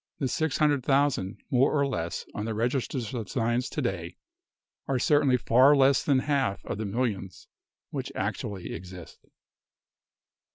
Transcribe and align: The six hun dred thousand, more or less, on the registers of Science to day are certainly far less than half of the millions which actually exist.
The 0.17 0.27
six 0.27 0.57
hun 0.57 0.69
dred 0.69 0.83
thousand, 0.83 1.37
more 1.51 1.79
or 1.79 1.85
less, 1.85 2.25
on 2.33 2.45
the 2.45 2.55
registers 2.55 3.13
of 3.13 3.29
Science 3.29 3.69
to 3.69 3.83
day 3.83 4.15
are 4.87 4.97
certainly 4.97 5.37
far 5.37 5.75
less 5.75 6.03
than 6.03 6.17
half 6.25 6.65
of 6.65 6.79
the 6.79 6.85
millions 6.85 7.47
which 7.91 8.11
actually 8.15 8.73
exist. 8.73 9.19